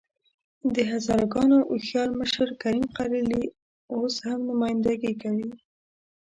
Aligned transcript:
د 0.75 0.77
هزاره 0.91 1.25
ګانو 1.33 1.57
هوښیار 1.69 2.09
مشر 2.19 2.49
کریم 2.61 2.87
خلیلي 2.97 3.41
اوس 3.93 4.15
هم 4.27 4.39
نمايندګي 4.49 5.13
کوي. 5.23 5.49